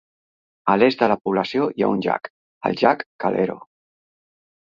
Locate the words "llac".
2.05-2.31, 2.81-3.05